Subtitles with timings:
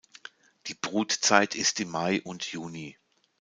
[0.65, 2.97] Die Brutzeit ist im Mai und Juni.